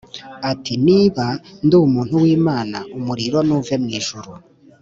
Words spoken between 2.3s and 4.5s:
Imana umuriro nuve mu ijuru